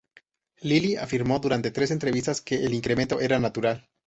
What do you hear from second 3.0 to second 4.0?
era natural.